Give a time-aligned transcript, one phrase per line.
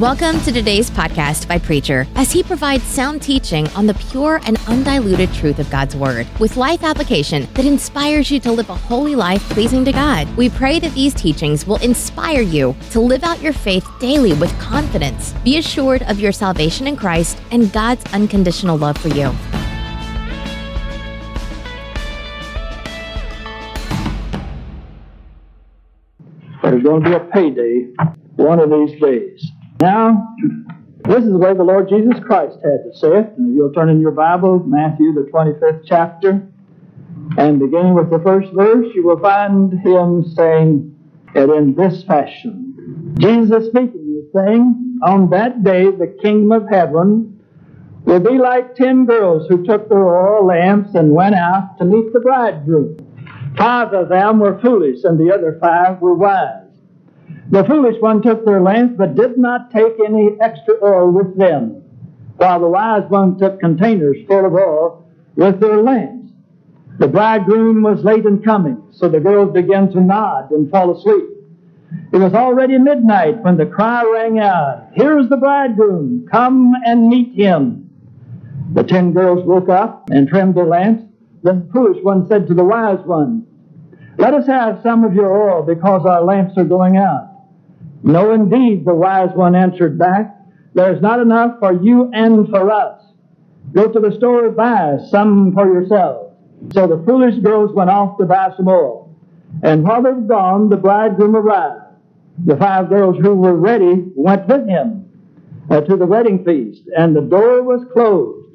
[0.00, 4.56] Welcome to today's podcast by Preacher as he provides sound teaching on the pure and
[4.66, 9.14] undiluted truth of God's Word with life application that inspires you to live a holy
[9.14, 10.26] life pleasing to God.
[10.38, 14.58] We pray that these teachings will inspire you to live out your faith daily with
[14.58, 15.34] confidence.
[15.44, 19.30] Be assured of your salvation in Christ and God's unconditional love for you.
[26.62, 27.92] There's going to be a payday
[28.36, 29.52] one of these days.
[29.80, 30.34] Now,
[31.04, 33.32] this is the way the Lord Jesus Christ had to say it.
[33.38, 36.46] And if you'll turn in your Bible, Matthew, the 25th chapter,
[37.38, 40.96] and beginning with the first verse, you will find him saying
[41.34, 43.14] it in this fashion.
[43.18, 47.40] Jesus speaking is saying, On that day the kingdom of heaven
[48.04, 52.12] will be like ten girls who took their oil lamps and went out to meet
[52.12, 52.98] the bridegroom.
[53.56, 56.59] Five of them were foolish, and the other five were wise.
[57.50, 61.82] The foolish one took their lamps, but did not take any extra oil with them,
[62.36, 66.30] while the wise one took containers full of oil with their lamps.
[66.98, 71.24] The bridegroom was late in coming, so the girls began to nod and fall asleep.
[72.12, 77.34] It was already midnight when the cry rang out, Here's the bridegroom, come and meet
[77.34, 77.90] him.
[78.74, 81.02] The ten girls woke up and trimmed their lamps.
[81.42, 83.44] Then the foolish one said to the wise one,
[84.18, 87.29] Let us have some of your oil because our lamps are going out.
[88.02, 90.34] No, indeed, the wise one answered back,
[90.74, 93.02] There's not enough for you and for us.
[93.72, 96.34] Go to the store and buy some for yourselves.
[96.72, 99.14] So the foolish girls went off to buy some oil.
[99.62, 101.84] And while they were gone, the bridegroom arrived.
[102.46, 105.10] The five girls who were ready went with him
[105.70, 108.48] uh, to the wedding feast, and the door was closed.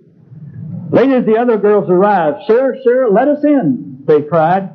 [0.91, 4.71] Late as the other girls arrived, Sir, sir, let us in, they cried.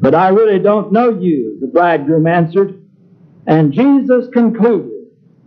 [0.00, 2.85] But I really don't know you, the bridegroom answered.
[3.46, 4.92] And Jesus concluded,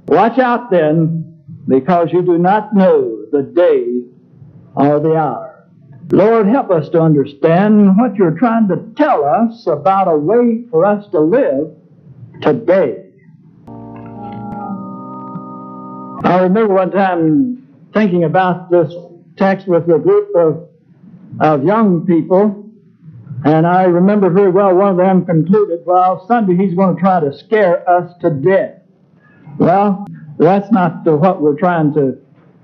[0.07, 4.03] Watch out then, because you do not know the day
[4.75, 5.67] or the hour.
[6.11, 10.83] Lord, help us to understand what you're trying to tell us about a way for
[10.85, 11.75] us to live
[12.41, 13.05] today.
[16.23, 18.91] I remember one time thinking about this
[19.37, 20.67] text with a group of,
[21.39, 22.68] of young people,
[23.45, 27.19] and I remember very well one of them concluded, Well, Sunday he's going to try
[27.19, 28.81] to scare us to death.
[29.57, 30.05] Well,
[30.37, 32.17] that's not what we're trying to,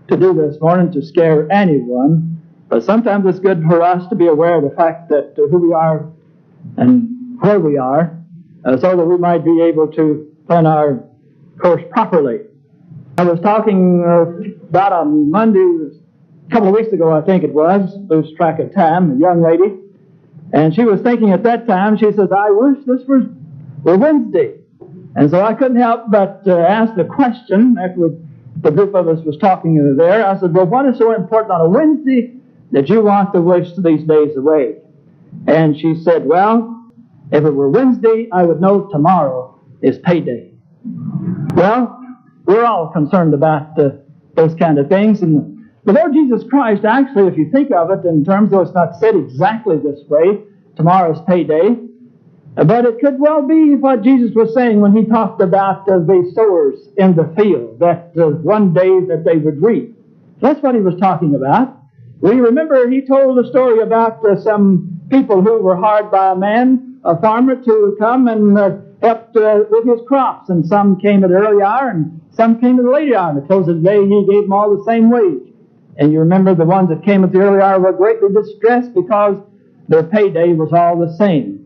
[0.09, 2.41] to do this morning, to scare anyone.
[2.67, 5.67] But sometimes it's good for us to be aware of the fact that uh, who
[5.69, 6.09] we are
[6.77, 8.17] and where we are,
[8.65, 11.03] uh, so that we might be able to plan our
[11.61, 12.39] course properly.
[13.17, 17.53] I was talking uh, about on Monday, a couple of weeks ago, I think it
[17.53, 19.84] was, lose track of time, a young lady,
[20.53, 23.23] and she was thinking at that time, she says, I wish this was
[23.83, 24.55] were Wednesday.
[25.15, 28.09] And so I couldn't help but uh, ask the question after
[28.61, 30.25] the group of us was talking there.
[30.25, 32.33] I said, Well, what is so important on a Wednesday
[32.71, 34.77] that you want to wish these days away?
[35.47, 36.91] And she said, Well,
[37.31, 40.51] if it were Wednesday, I would know tomorrow is payday.
[41.55, 41.99] Well,
[42.45, 43.89] we're all concerned about uh,
[44.35, 45.21] those kind of things.
[45.21, 45.54] And
[45.85, 48.95] the Lord Jesus Christ, actually, if you think of it in terms, though it's not
[48.99, 50.41] said exactly this way,
[50.75, 51.77] tomorrow's payday,
[52.55, 56.31] but it could well be what Jesus was saying when he talked about uh, the
[56.33, 59.95] sowers in the field, that uh, one day that they would reap.
[60.41, 61.77] That's what he was talking about.
[62.21, 66.35] We remember he told a story about uh, some people who were hired by a
[66.35, 70.49] man, a farmer, to come and uh, help uh, with his crops.
[70.49, 73.29] And some came at early hour and some came at a late hour.
[73.29, 75.54] And the close of the day, he gave them all the same wage.
[75.97, 79.37] And you remember the ones that came at the early hour were greatly distressed because
[79.87, 81.65] their payday was all the same.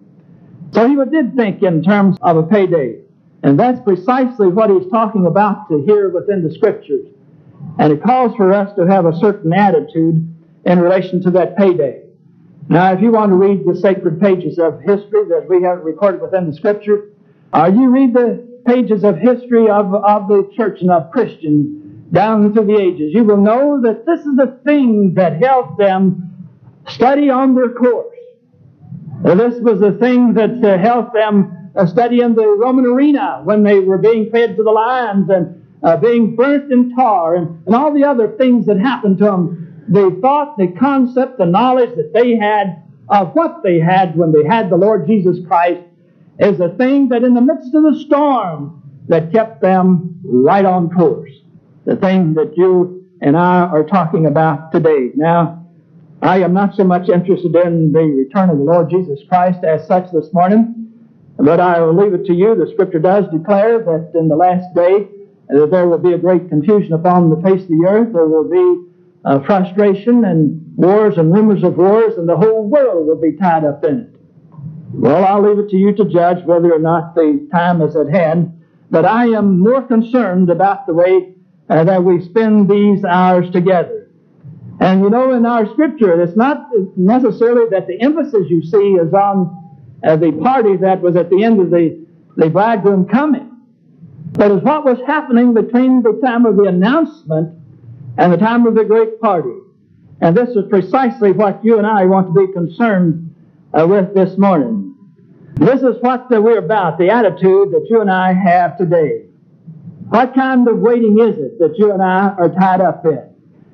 [0.71, 2.99] So he did think in terms of a payday.
[3.41, 7.07] And that's precisely what he's talking about to hear within the scriptures.
[7.79, 10.35] And it calls for us to have a certain attitude
[10.65, 12.03] in relation to that payday.
[12.67, 16.21] Now, if you want to read the sacred pages of history that we have recorded
[16.21, 17.09] within the scripture,
[17.51, 21.78] uh, you read the pages of history of, of the church and of Christians
[22.11, 23.13] down through the ages.
[23.13, 26.47] You will know that this is the thing that helped them
[26.87, 28.15] study on their course.
[29.23, 33.63] This was the thing that uh, helped them uh, study in the Roman arena when
[33.63, 37.75] they were being fed to the lions and uh, being burnt in tar and, and
[37.75, 39.85] all the other things that happened to them.
[39.89, 44.43] The thought, the concept, the knowledge that they had of what they had when they
[44.47, 45.81] had the Lord Jesus Christ
[46.39, 50.89] is a thing that in the midst of the storm that kept them right on
[50.89, 51.31] course.
[51.89, 55.09] The thing that you and I are talking about today.
[55.15, 55.65] Now,
[56.21, 59.87] I am not so much interested in the return of the Lord Jesus Christ as
[59.87, 60.93] such this morning,
[61.37, 62.53] but I will leave it to you.
[62.53, 65.07] The Scripture does declare that in the last day
[65.47, 68.13] that there will be a great confusion upon the face of the earth.
[68.13, 68.91] There will be
[69.25, 73.65] uh, frustration and wars and rumors of wars, and the whole world will be tied
[73.65, 74.15] up in it.
[74.93, 78.09] Well, I'll leave it to you to judge whether or not the time is at
[78.09, 78.61] hand.
[78.91, 81.33] But I am more concerned about the way
[81.69, 84.09] uh, that we spend these hours together.
[84.79, 89.13] And you know, in our scripture, it's not necessarily that the emphasis you see is
[89.13, 89.55] on
[90.05, 92.05] uh, the party that was at the end of the,
[92.37, 93.57] the bridegroom coming,
[94.31, 97.57] but it's what was happening between the time of the announcement
[98.17, 99.57] and the time of the great party.
[100.21, 103.35] And this is precisely what you and I want to be concerned
[103.73, 104.95] uh, with this morning.
[105.55, 109.28] This is what we're about, the attitude that you and I have today.
[110.09, 113.29] What kind of waiting is it that you and I are tied up in?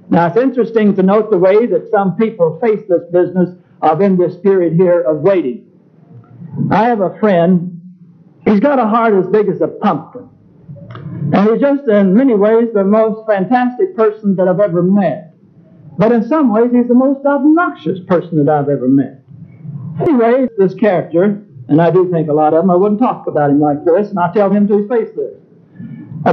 [0.09, 4.17] Now, it's interesting to note the way that some people face this business of in
[4.17, 5.65] this period here of waiting.
[6.71, 7.81] I have a friend,
[8.45, 10.29] he's got a heart as big as a pumpkin.
[11.33, 15.33] And he's just in many ways the most fantastic person that I've ever met.
[15.97, 19.21] But in some ways, he's the most obnoxious person that I've ever met.
[20.01, 23.49] Anyway, this character, and I do think a lot of him, I wouldn't talk about
[23.49, 25.39] him like this, and I tell him to his face this.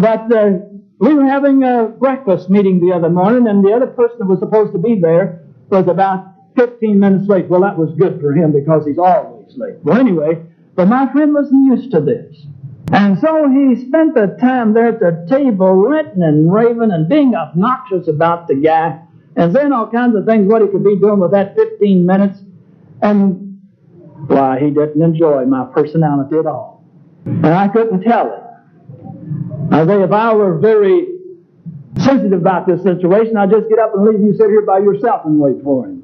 [0.00, 0.58] But uh,
[0.98, 4.38] we were having a breakfast meeting the other morning, and the other person that was
[4.38, 7.48] supposed to be there was about 15 minutes late.
[7.48, 9.76] Well, that was good for him because he's always late.
[9.82, 10.42] Well, anyway,
[10.74, 12.46] but my friend wasn't used to this.
[12.92, 17.34] And so he spent the time there at the table ranting and raving and being
[17.34, 19.00] obnoxious about the guy
[19.36, 22.38] and saying all kinds of things what he could be doing with that 15 minutes.
[23.00, 23.60] And
[24.26, 26.84] why, he didn't enjoy my personality at all.
[27.24, 28.51] And I couldn't tell it.
[29.70, 31.06] I say, if I were very
[31.98, 35.24] sensitive about this situation, I'd just get up and leave you sit here by yourself
[35.24, 36.02] and wait for him.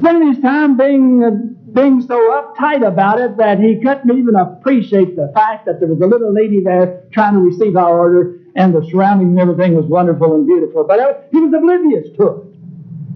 [0.00, 1.30] Spending his time being uh,
[1.72, 6.00] being so uptight about it that he couldn't even appreciate the fact that there was
[6.00, 9.84] a little lady there trying to receive our order and the surrounding and everything was
[9.84, 10.84] wonderful and beautiful.
[10.84, 12.56] But uh, he was oblivious to it.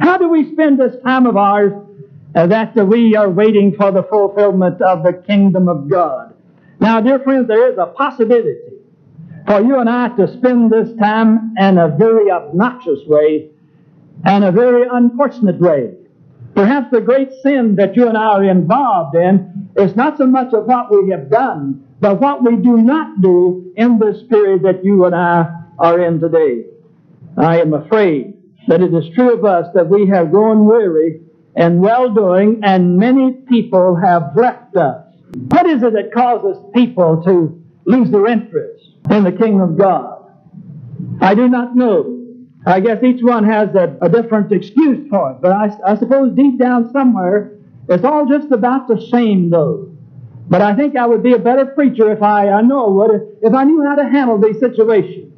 [0.00, 1.72] How do we spend this time of ours
[2.34, 6.34] uh, that we are waiting for the fulfillment of the kingdom of God?
[6.80, 8.69] Now, dear friends, there is a possibility
[9.46, 13.50] for you and I to spend this time in a very obnoxious way
[14.24, 15.94] and a very unfortunate way.
[16.54, 20.52] Perhaps the great sin that you and I are involved in is not so much
[20.52, 24.84] of what we have done, but what we do not do in this period that
[24.84, 25.48] you and I
[25.78, 26.64] are in today.
[27.38, 28.34] I am afraid
[28.68, 31.20] that it is true of us that we have grown weary
[31.56, 35.06] and well doing, and many people have left us.
[35.48, 40.18] What is it that causes people to lose their interest in the kingdom of God?
[41.20, 42.18] I do not know.
[42.66, 46.36] I guess each one has a, a different excuse for it, but I, I, suppose
[46.36, 47.58] deep down somewhere
[47.88, 49.90] it's all just about the same, though.
[50.48, 53.22] But I think I would be a better preacher if I, I know what if,
[53.42, 55.32] if I knew how to handle these situations.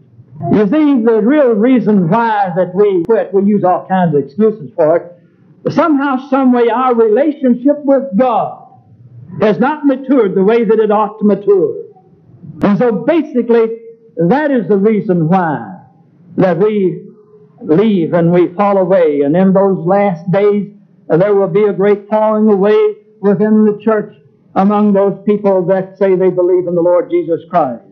[0.53, 4.71] You see, the real reason why that we quit, we use all kinds of excuses
[4.77, 5.73] for it.
[5.73, 8.69] Somehow, some way, our relationship with God
[9.41, 11.82] has not matured the way that it ought to mature.
[12.61, 13.79] And so basically,
[14.29, 15.81] that is the reason why
[16.37, 17.05] that we
[17.63, 19.21] leave and we fall away.
[19.21, 20.71] And in those last days,
[21.09, 24.15] there will be a great falling away within the church
[24.55, 27.85] among those people that say they believe in the Lord Jesus Christ.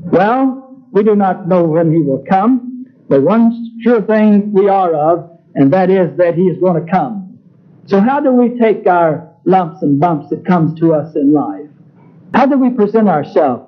[0.00, 4.94] Well, we do not know when He will come, but one sure thing we are
[4.94, 7.38] of, and that is that He is going to come.
[7.86, 11.68] So how do we take our lumps and bumps that comes to us in life?
[12.34, 13.65] How do we present ourselves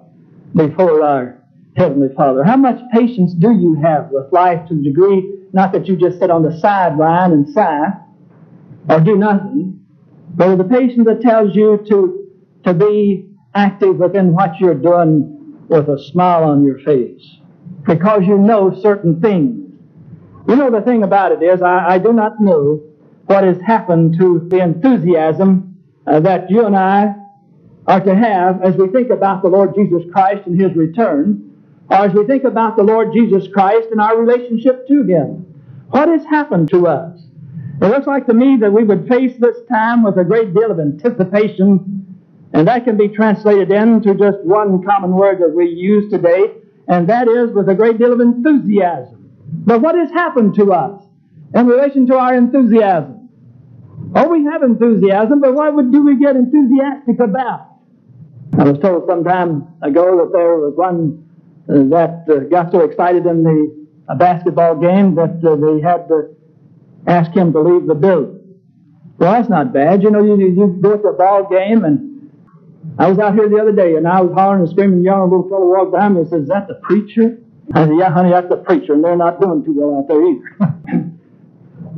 [0.59, 1.41] before our
[1.77, 2.43] Heavenly Father.
[2.43, 6.19] How much patience do you have with life to the degree, not that you just
[6.19, 7.93] sit on the sideline and sigh
[8.89, 9.87] or do nothing,
[10.35, 12.29] but the patience that tells you to,
[12.65, 17.37] to be active within what you're doing with a smile on your face
[17.87, 19.73] because you know certain things.
[20.49, 22.83] You know, the thing about it is, I, I do not know
[23.27, 27.15] what has happened to the enthusiasm uh, that you and I
[27.89, 31.51] are to have as we think about the Lord Jesus Christ and His return
[31.91, 35.47] or as we think about the Lord Jesus Christ and our relationship to Him.
[35.91, 37.21] What has happened to us?
[37.81, 40.71] It looks like to me that we would face this time with a great deal
[40.71, 42.17] of anticipation,
[42.53, 46.55] and that can be translated into just one common word that we use today,
[46.89, 49.31] and that is with a great deal of enthusiasm.
[49.51, 51.05] But what has happened to us
[51.55, 53.31] in relation to our enthusiasm?
[54.17, 57.68] Oh, we have enthusiasm, but what do we get enthusiastic about?
[58.57, 61.25] I was told some time ago that there was one
[61.67, 66.35] that uh, got so excited in the uh, basketball game that uh, they had to
[67.07, 68.61] ask him to leave the building.
[69.19, 70.03] Well, that's not bad.
[70.03, 72.31] You know, you, you go to a ball game, and
[72.99, 75.23] I was out here the other day, and I was hollering and screaming, yelling.
[75.23, 77.39] A little fellow walked behind me and says, "Is that the preacher?"
[77.75, 80.27] I said, yeah, honey, that's the preacher, and they're not doing too well out there
[80.27, 81.05] either.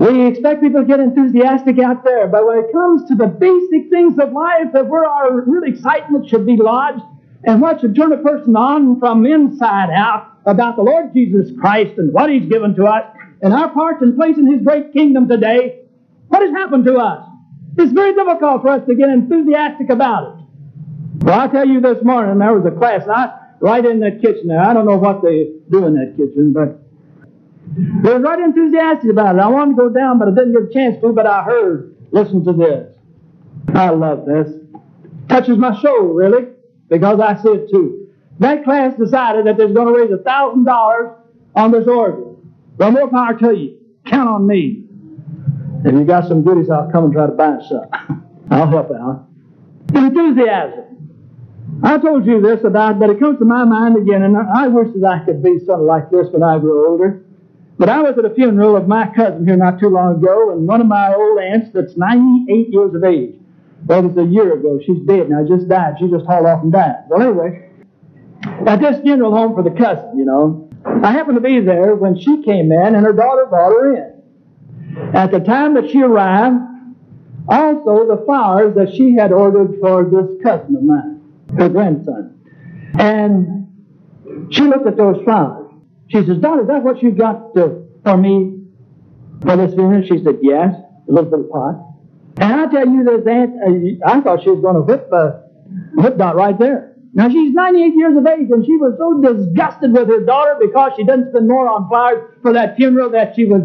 [0.01, 3.91] we expect people to get enthusiastic out there, but when it comes to the basic
[3.91, 7.05] things of life that where our real excitement should be lodged,
[7.45, 11.99] and what should turn a person on from inside out about the Lord Jesus Christ
[11.99, 13.05] and what He's given to us,
[13.43, 15.83] and our part and place in His great kingdom today,
[16.29, 17.27] what has happened to us?
[17.77, 20.45] It's very difficult for us to get enthusiastic about it.
[21.25, 24.49] Well, I tell you this morning, there was a class, I, right in that kitchen
[24.49, 24.61] there.
[24.61, 26.80] I don't know what they do in that kitchen, but
[27.77, 29.41] they were right enthusiastic about it.
[29.41, 31.97] I wanted to go down, but I didn't get a chance to, but I heard.
[32.11, 32.97] Listen to this.
[33.75, 34.49] I love this.
[35.29, 36.49] Touches my soul, really,
[36.89, 38.09] because I said too.
[38.41, 41.11] That class decided that they're going to raise a thousand dollars
[41.55, 42.37] on this organ.
[42.79, 43.79] Well, more power to you.
[44.07, 44.85] Count on me.
[45.85, 48.25] If you got some goodies, I'll come and try to buy some.
[48.51, 49.27] I'll help out.
[49.95, 50.91] Enthusiasm.
[51.83, 54.89] I told you this about, but it comes to my mind again, and I wish
[54.95, 57.25] that I could be something like this when I grow older.
[57.81, 60.69] But I was at a funeral of my cousin here not too long ago, and
[60.69, 63.41] one of my old aunts that's 98 years of age.
[63.87, 64.79] Well, was a year ago.
[64.85, 65.95] She's dead now, just died.
[65.99, 67.05] She just hauled off and died.
[67.09, 67.71] Well, anyway,
[68.67, 72.21] at this funeral home for the cousin, you know, I happened to be there when
[72.21, 75.15] she came in, and her daughter brought her in.
[75.15, 76.61] At the time that she arrived,
[77.49, 81.23] also the flowers that she had ordered for this cousin of mine,
[81.57, 82.39] her grandson.
[82.99, 85.70] And she looked at those flowers.
[86.11, 88.67] She says, Daughter, is that what you got to, for me
[89.43, 90.03] for this funeral?
[90.03, 90.75] She said, Yes,
[91.09, 91.87] a little bit of pot.
[92.39, 95.47] And I tell you, this aunt, uh, I thought she was going to whip, uh,
[95.95, 96.97] whip Dot right there.
[97.13, 100.93] Now she's 98 years of age, and she was so disgusted with her daughter because
[100.97, 103.63] she didn't spend more on flowers for that funeral that she was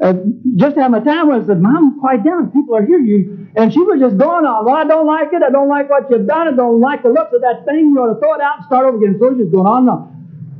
[0.00, 0.14] uh,
[0.56, 1.46] just having a time with.
[1.46, 2.50] Said, Mom, quiet down.
[2.50, 2.98] People are here.
[2.98, 4.64] You and she was just going on.
[4.64, 5.42] Well, I don't like it.
[5.46, 6.48] I don't like what you've done.
[6.48, 7.94] I don't like the looks of that thing.
[7.94, 9.16] You ought to throw it out and start over again.
[9.20, 9.86] So she's going on.
[9.86, 10.10] No.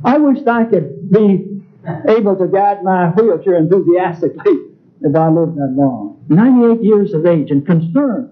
[0.03, 1.61] I wish I could be
[2.07, 4.53] able to guide my wheelchair enthusiastically
[5.01, 6.23] if I lived that long.
[6.29, 8.31] 98 years of age and concerned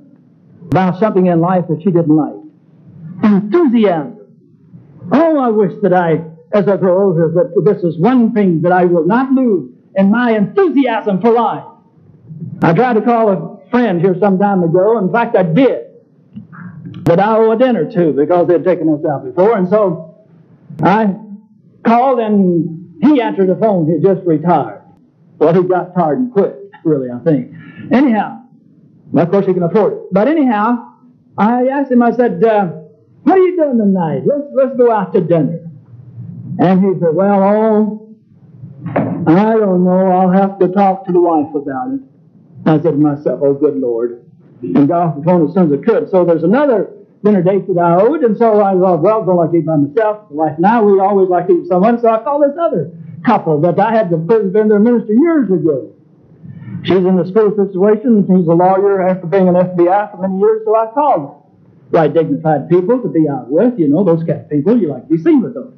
[0.72, 2.34] about something in life that she didn't like.
[3.24, 4.20] Enthusiasm.
[5.12, 8.72] Oh, I wish that I, as I grow older, that this is one thing that
[8.72, 11.65] I will not lose in my enthusiasm for life.
[12.62, 14.98] I tried to call a friend here some time ago.
[14.98, 15.82] In fact, I did.
[17.03, 19.58] But I owe a dinner to because they'd taken us out before.
[19.58, 20.25] And so
[20.82, 21.15] I
[21.83, 23.91] called and he answered the phone.
[23.91, 24.81] He just retired.
[25.37, 27.53] Well, he got tired and quit, really, I think.
[27.91, 28.43] Anyhow,
[29.15, 29.99] of course he can afford it.
[30.11, 30.93] But anyhow,
[31.37, 32.65] I asked him, I said, uh,
[33.23, 34.23] what are you doing tonight?
[34.25, 35.69] Let's, let's go out to dinner.
[36.59, 38.15] And he said, well, oh,
[38.85, 40.11] I don't know.
[40.11, 42.01] I'll have to talk to the wife about it.
[42.65, 44.25] I said to myself, oh, good Lord.
[44.61, 46.09] And got off the phone as soon as I could.
[46.09, 46.91] So there's another
[47.24, 49.77] dinner date that I owed, and so I thought, well, don't like to eat by
[49.77, 50.30] myself.
[50.30, 52.92] The wife now, we always like to eat with someone, so I called this other
[53.25, 55.94] couple that I had to been their minister years ago.
[56.84, 58.27] She's in a school situation.
[58.27, 61.39] He's a lawyer after being an FBI for many years, so I called her.
[61.98, 64.80] Right dignified people to be out with, you know, those kind of people.
[64.82, 65.74] You like to be seen with those.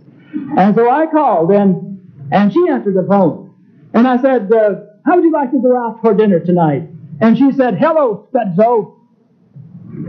[0.57, 1.99] And so I called, and,
[2.31, 3.53] and she answered the phone.
[3.93, 4.75] And I said, uh,
[5.05, 6.89] how would you like to go out for dinner tonight?
[7.21, 8.94] And she said, hello, Stetzo.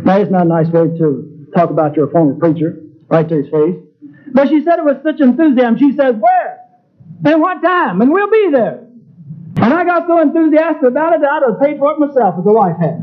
[0.06, 3.50] Now, it's not a nice way to talk about your former preacher, right to his
[3.50, 3.74] face.
[4.32, 5.78] But she said it with such enthusiasm.
[5.78, 6.60] She says, where?
[7.24, 8.00] And what time?
[8.00, 8.86] And we'll be there.
[9.56, 12.44] And I got so enthusiastic about it that I'd have paid for it myself as
[12.44, 13.02] the wife had.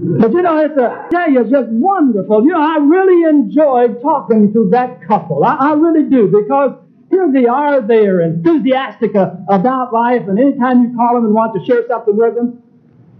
[0.00, 2.42] But you know, it's a, I tell you, it's just wonderful.
[2.42, 5.44] You know, I really enjoyed talking to that couple.
[5.44, 6.72] I, I really do because
[7.10, 11.64] here they are, they're enthusiastic about life, and anytime you call them and want to
[11.64, 12.62] share something with them,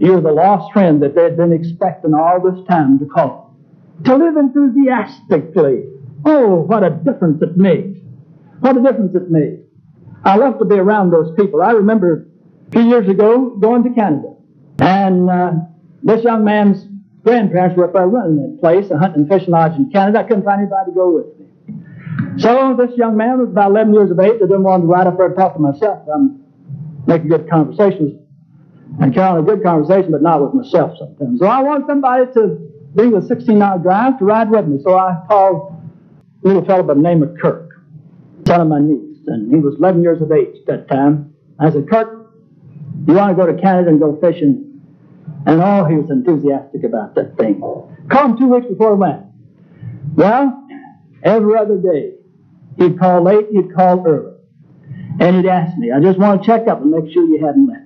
[0.00, 3.54] you're the lost friend that they'd been expecting all this time to call.
[4.06, 5.84] To live enthusiastically.
[6.24, 7.98] Oh, what a difference it makes.
[8.60, 9.60] What a difference it makes.
[10.24, 11.62] I love to be around those people.
[11.62, 12.26] I remember
[12.68, 14.34] a few years ago going to Canada,
[14.78, 15.52] and uh,
[16.02, 16.86] this young man's
[17.22, 20.20] grandparents were up there running that place, a hunting and fishing lodge in Canada.
[20.20, 22.40] I couldn't find anybody to go with me.
[22.40, 24.36] So this young man was about 11 years of age.
[24.36, 26.08] I didn't want to ride up there and talk to myself.
[26.08, 26.42] I'm
[27.06, 28.19] making good conversations
[28.98, 31.38] and carry on a good conversation, but not with myself sometimes.
[31.40, 32.58] So I want somebody to
[32.94, 34.78] bring the 16-hour drive to ride with me.
[34.82, 35.80] So I called
[36.44, 37.70] a little fellow by the name of Kirk,
[38.46, 41.34] son of my niece, and he was 11 years of age at that time.
[41.58, 42.32] I said, Kirk,
[43.06, 44.80] you want to go to Canada and go fishing?
[45.46, 47.60] And oh, he was enthusiastic about that thing.
[47.60, 49.26] Called him two weeks before I went.
[50.14, 50.66] Well,
[51.22, 52.14] every other day,
[52.76, 54.36] he'd call late, he'd call early.
[55.18, 57.68] And he'd ask me, I just want to check up and make sure you hadn't
[57.68, 57.79] left.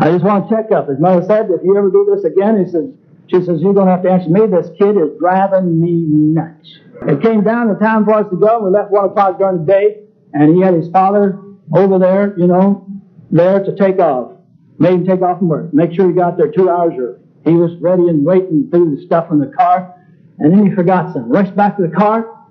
[0.00, 0.88] I just want to check up.
[0.88, 2.90] His mother said, if you ever do this again, he says,
[3.28, 4.46] she says, you're going to have to answer me.
[4.46, 6.78] This kid is driving me nuts.
[7.08, 9.72] It came down the time for us to go, we left 1 o'clock during the
[9.72, 10.00] day,
[10.32, 11.40] and he had his father
[11.74, 12.86] over there, you know,
[13.30, 14.32] there to take off.
[14.78, 15.72] Made him take off from work.
[15.72, 17.18] Make sure he got there two hours early.
[17.44, 19.94] He was ready and waiting, threw the stuff in the car,
[20.38, 21.30] and then he forgot some.
[21.30, 22.46] Rushed back to the car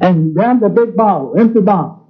[0.00, 2.06] and grabbed a big bottle, empty bottle,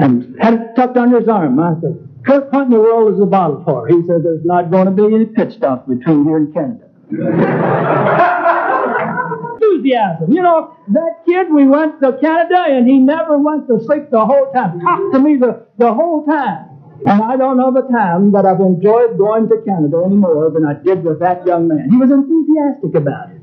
[0.00, 1.60] and had it tucked under his arm.
[1.60, 3.86] I said, Kirk, what in the world is the bottle for?
[3.88, 6.88] He said, There's not going to be any pit stops between here and Canada.
[9.54, 10.32] Enthusiasm.
[10.32, 14.24] You know, that kid, we went to Canada and he never went to sleep the
[14.24, 14.80] whole time.
[14.80, 16.70] Talked to me the, the whole time.
[17.06, 20.64] And I don't know the time that I've enjoyed going to Canada any more than
[20.64, 21.90] I did with that young man.
[21.90, 23.42] He was enthusiastic about it.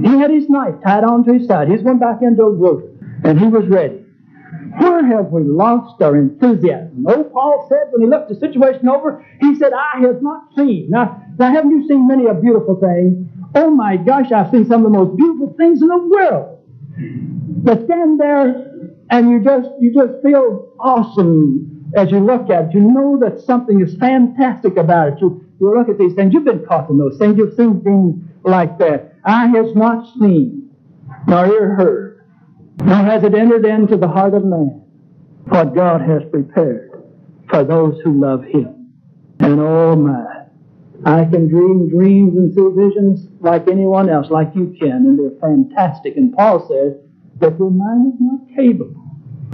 [0.00, 1.68] He had his knife tied onto his side.
[1.68, 2.82] He's went back into a roof,
[3.24, 4.04] and he was ready.
[4.78, 7.04] Where have we lost our enthusiasm?
[7.08, 10.88] Oh, Paul said when he looked the situation over, he said, I have not seen.
[10.90, 13.28] Now, now haven't you seen many a beautiful thing?
[13.54, 16.58] Oh my gosh, I've seen some of the most beautiful things in the world.
[17.64, 18.68] But stand there
[19.10, 22.74] and you just you just feel awesome as you look at it.
[22.74, 25.20] You know that something is fantastic about it.
[25.20, 26.34] You, you look at these things.
[26.34, 27.36] You've been caught in those things.
[27.38, 29.14] You've seen things like that.
[29.24, 30.70] I has not seen,
[31.26, 32.07] nor ear heard,
[32.88, 34.82] nor has it entered into the heart of man
[35.44, 37.04] what God has prepared
[37.50, 38.94] for those who love Him.
[39.40, 40.46] And oh my,
[41.04, 45.38] I can dream dreams and see visions like anyone else, like you can, and they're
[45.38, 46.16] fantastic.
[46.16, 46.94] And Paul says
[47.40, 49.04] that your mind is not capable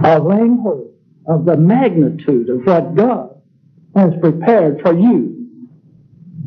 [0.01, 0.93] of laying hold
[1.27, 3.41] of the magnitude of what God
[3.97, 5.67] has prepared for you.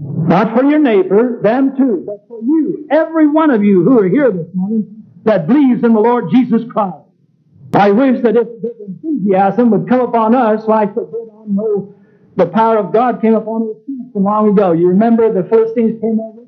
[0.00, 4.08] Not for your neighbor, them too, but for you, every one of you who are
[4.08, 6.96] here this morning that believes in the Lord Jesus Christ.
[7.74, 11.94] I wish that if this enthusiasm would come upon us like the did on
[12.36, 13.76] the, power of God came upon us
[14.14, 14.72] long ago.
[14.72, 16.42] You remember the Philistines came over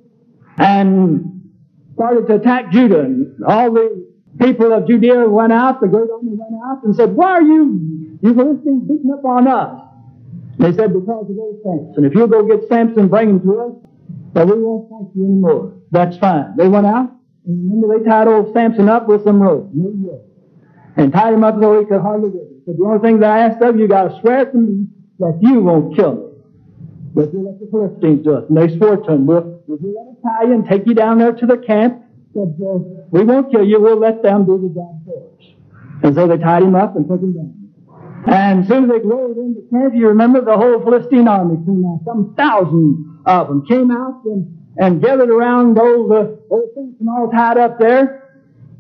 [0.59, 1.51] and
[1.95, 4.07] started to attack Judah, and all the
[4.39, 8.19] people of Judea went out, the great army went out, and said, Why are you,
[8.23, 9.83] you Philistines, beating up on us?
[10.59, 12.05] They said, Because of those Samson.
[12.05, 13.73] If you'll go get Samson bring him to us,
[14.33, 15.75] then we won't fight you anymore.
[15.91, 16.57] That's fine.
[16.57, 17.11] They went out,
[17.47, 19.71] remember they tied old Samson up with some rope,
[20.97, 22.51] and tied him up so he could hardly get it.
[22.67, 24.87] The only thing that I ask of you, you got to swear to me
[25.19, 26.27] that you won't kill me.
[27.15, 28.49] But you let the Philistines do it.
[28.49, 31.19] And they swore to him, we'll, we'll let us tie you and take you down
[31.19, 32.05] there to the camp.
[32.33, 32.79] Said, uh,
[33.11, 35.47] we won't kill you, we'll let them do the job for us.
[36.05, 37.57] And so they tied him up and took him down.
[38.27, 41.85] And as soon as they rode into camp, you remember the whole Philistine army came
[41.85, 42.01] out.
[42.05, 47.31] Some thousand of them came out and, and gathered around old, uh, old Samson all
[47.31, 48.29] tied up there.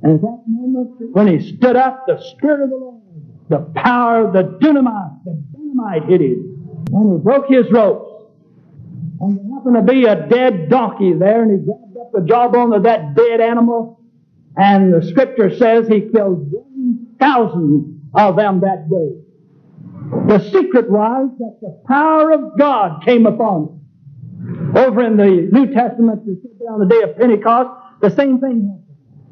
[0.02, 3.02] And at that moment, when he stood up, the Spirit of the Lord,
[3.48, 6.84] the power of the dynamite, the dynamite hit him.
[6.92, 8.24] And he broke his ropes.
[9.20, 12.72] And there happened to be a dead donkey there, and he grabbed up the jawbone
[12.72, 14.00] of that dead animal.
[14.56, 19.20] And the scripture says he killed 1,000 of them that day.
[20.26, 23.79] The secret was that the power of God came upon them.
[24.76, 26.22] Over in the New Testament,
[26.68, 28.80] on the day of Pentecost, the same thing happened.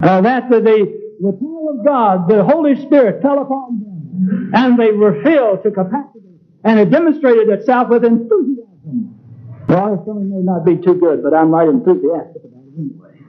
[0.01, 4.93] Uh, that the, the power of God, the Holy Spirit fell upon them, and they
[4.93, 9.15] were filled to capacity, and it demonstrated itself with enthusiasm.
[9.69, 13.21] Well, song may not be too good, but I'm right enthusiastic about it anyway.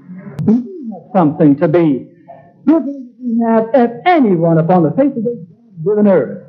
[0.46, 0.54] We
[0.94, 2.08] have something to be.
[2.66, 2.74] We
[3.46, 5.38] have if anyone upon the face of this
[5.84, 6.46] given earth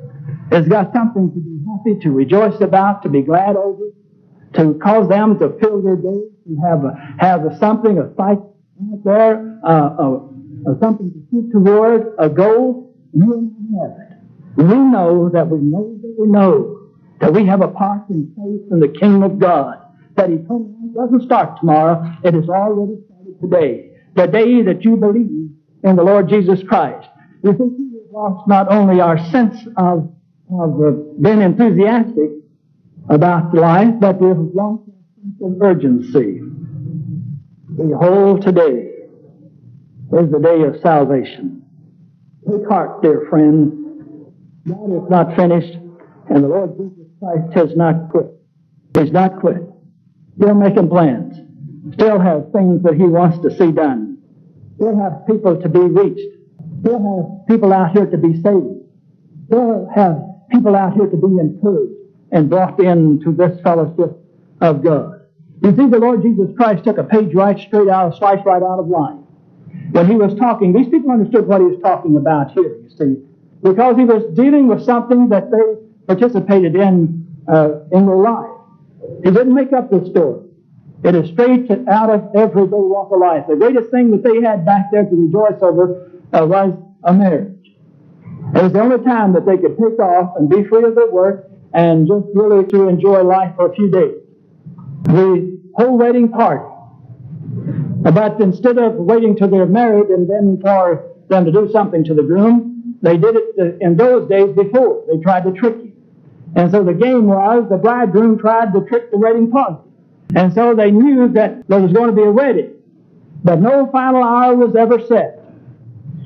[0.51, 3.85] has got something to be happy, to rejoice about, to be glad over,
[4.53, 8.37] to cause them to fill their days, and have a, have a something, a sight
[8.37, 12.93] out there, uh, a, a something to shoot toward, a goal.
[13.13, 14.17] You have it.
[14.57, 18.71] We know that we know that we know that we have a part in faith
[18.71, 19.77] in the kingdom of God.
[20.15, 22.17] That eternal life doesn't start tomorrow.
[22.23, 23.91] It has already started today.
[24.15, 25.51] The day that you believe
[25.83, 27.07] in the Lord Jesus Christ.
[27.43, 30.13] You see, we have lost not only our sense of,
[30.51, 32.31] of uh, being enthusiastic
[33.09, 36.41] about life, but have lost our sense of urgency.
[37.75, 38.89] Behold, today
[40.13, 41.63] is the day of salvation.
[42.49, 43.77] Take heart, dear friend.
[44.67, 45.73] God is not finished,
[46.29, 48.27] and the Lord Jesus Christ has not quit.
[48.97, 49.61] He's not quit.
[50.37, 51.37] Still making plans.
[51.93, 54.17] Still has things that he wants to see done.
[54.75, 56.37] Still have people to be reached.
[56.81, 58.85] Still have people out here to be saved.
[59.47, 60.17] Still have
[60.51, 62.00] people out here to be encouraged
[62.31, 64.17] and brought into this fellowship
[64.61, 65.21] of God.
[65.61, 68.79] You see, the Lord Jesus Christ took a page right straight out, sliced right out
[68.79, 69.23] of line.
[69.91, 73.23] When he was talking, these people understood what he was talking about here, you see,
[73.61, 78.49] because he was dealing with something that they participated in uh, in their life.
[79.23, 80.47] He didn't make up this story.
[81.03, 83.45] It is straight out of everyday walk of life.
[83.49, 87.73] The greatest thing that they had back there to rejoice over uh, was a marriage.
[88.55, 91.09] It was the only time that they could take off and be free of their
[91.09, 94.17] work and just really to enjoy life for a few days.
[95.03, 96.67] The whole wedding part.
[98.03, 102.13] But instead of waiting till they're married and then for them to do something to
[102.13, 105.03] the groom, they did it in those days before.
[105.07, 105.93] They tried to trick you.
[106.55, 109.77] And so the game was the bridegroom tried to trick the wedding party.
[110.35, 112.73] And so they knew that there was going to be a wedding.
[113.43, 115.39] But no final hour was ever set.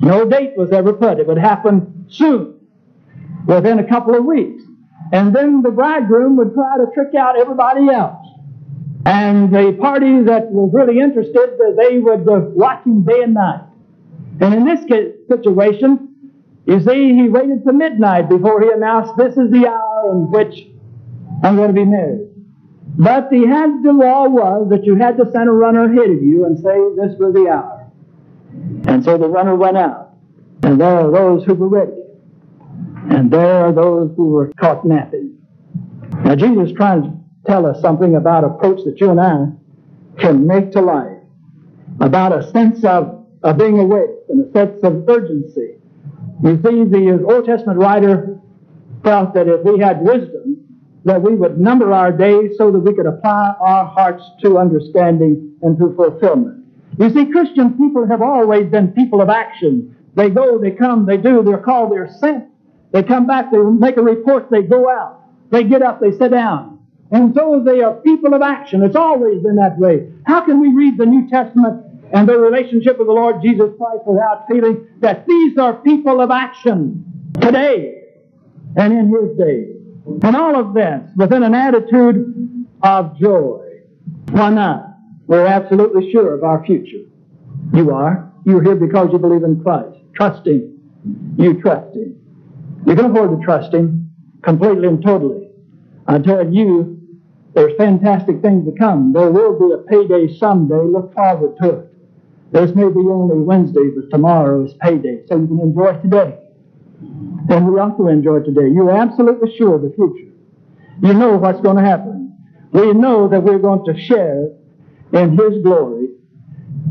[0.00, 1.18] No date was ever put.
[1.18, 2.60] It would happen soon,
[3.46, 4.62] within a couple of weeks.
[5.12, 8.26] And then the bridegroom would try to trick out everybody else.
[9.04, 13.62] And the party that was really interested, they would watch him day and night.
[14.40, 14.80] And in this
[15.28, 16.14] situation,
[16.66, 20.66] you see, he waited to midnight before he announced, this is the hour in which
[21.44, 22.28] I'm going to be married.
[22.98, 26.22] But the had the law was that you had to send a runner ahead of
[26.22, 27.88] you and say this was the hour.
[28.88, 30.14] And so the runner went out.
[30.62, 31.95] And there are those who were ready.
[33.10, 35.38] And there are those who were caught napping.
[36.24, 37.12] Now Jesus is trying to
[37.46, 39.46] tell us something about approach that you and I
[40.20, 41.12] can make to life.
[42.00, 45.76] About a sense of, of being awake and a sense of urgency.
[46.42, 48.38] You see, the Old Testament writer
[49.02, 50.56] felt that if we had wisdom,
[51.04, 55.56] that we would number our days so that we could apply our hearts to understanding
[55.62, 56.64] and to fulfillment.
[56.98, 59.94] You see, Christian people have always been people of action.
[60.16, 62.46] They go, they come, they do, they're called, they're sent.
[62.96, 65.22] They come back, they make a report, they go out.
[65.50, 66.78] They get up, they sit down.
[67.10, 68.82] And so they are people of action.
[68.82, 70.10] It's always been that way.
[70.24, 74.00] How can we read the New Testament and their relationship with the Lord Jesus Christ
[74.06, 77.04] without feeling that these are people of action
[77.38, 78.02] today
[78.78, 79.74] and in His day?
[80.26, 83.60] And all of this within an attitude of joy.
[84.30, 84.96] Why not?
[85.26, 87.04] We're absolutely sure of our future.
[87.74, 88.32] You are.
[88.46, 89.98] You're here because you believe in Christ.
[90.14, 90.80] Trust Him.
[91.36, 92.22] You trust Him.
[92.86, 95.48] You can afford to trust Him completely and totally.
[96.06, 97.00] I tell you,
[97.54, 99.12] there's fantastic things to come.
[99.12, 100.82] There will be a payday someday.
[100.82, 101.92] Look forward to it.
[102.52, 106.38] This may be only Wednesday, but tomorrow is payday, so you can enjoy today.
[107.48, 108.68] And we ought to enjoy today.
[108.72, 110.32] You're absolutely sure of the future.
[111.02, 112.38] You know what's going to happen.
[112.72, 114.48] We know that we're going to share
[115.12, 116.08] in His glory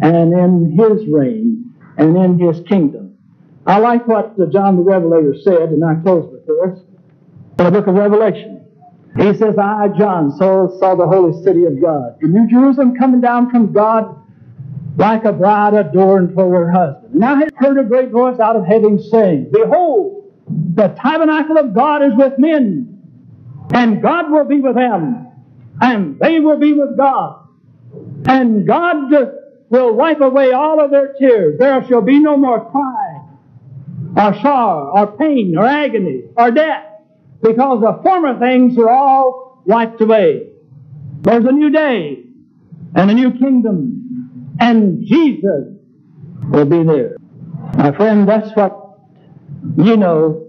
[0.01, 3.04] and in His reign and in His kingdom.
[3.65, 6.85] I like what uh, John the Revelator said, and I close with this,
[7.59, 8.65] in the book of Revelation.
[9.17, 13.21] He says, I, John, saw, saw the holy city of God, the New Jerusalem coming
[13.21, 14.21] down from God
[14.97, 17.15] like a bride adorned for her husband.
[17.15, 22.03] Now I heard a great voice out of heaven saying, Behold, the tabernacle of God
[22.03, 23.01] is with men,
[23.73, 25.27] and God will be with them,
[25.81, 27.47] and they will be with God.
[28.27, 29.11] And God
[29.69, 31.57] will wipe away all of their tears.
[31.59, 33.04] There shall be no more crying,
[34.15, 36.85] or sorrow, or pain, or agony, or death,
[37.41, 40.49] because the former things are all wiped away.
[41.21, 42.23] There's a new day
[42.95, 45.75] and a new kingdom, and Jesus
[46.49, 47.17] will be there.
[47.75, 48.99] My friend, that's what
[49.77, 50.47] you know,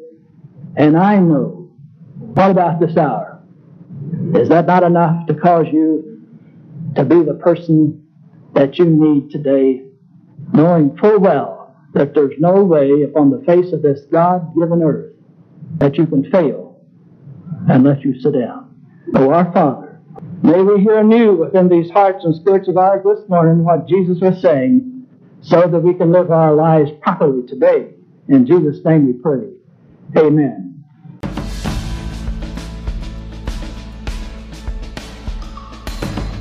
[0.77, 1.71] and I know.
[2.19, 3.43] What about this hour?
[4.35, 6.23] Is that not enough to cause you
[6.95, 8.07] to be the person
[8.55, 9.85] that you need today,
[10.53, 11.56] knowing full well
[11.95, 15.15] that there's no way upon the face of this God given earth
[15.79, 16.67] that you can fail
[17.87, 18.75] let you sit down?
[19.15, 20.01] Oh, our Father,
[20.43, 24.21] may we hear anew within these hearts and spirits of ours this morning what Jesus
[24.21, 25.07] was saying
[25.41, 27.95] so that we can live our lives properly today.
[28.29, 29.53] In Jesus' name we pray.
[30.17, 30.66] Amen.